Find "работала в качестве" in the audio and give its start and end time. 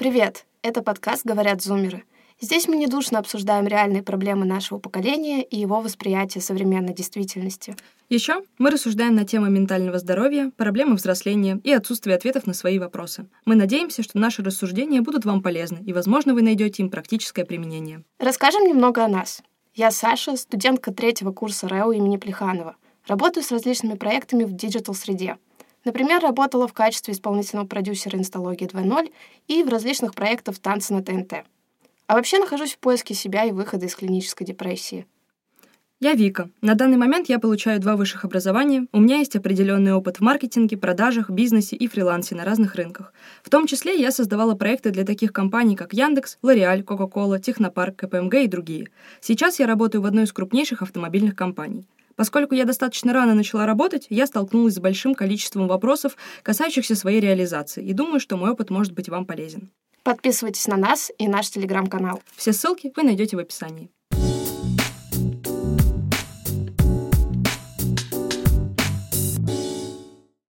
26.20-27.14